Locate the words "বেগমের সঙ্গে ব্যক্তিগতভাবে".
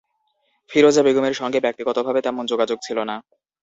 1.03-2.19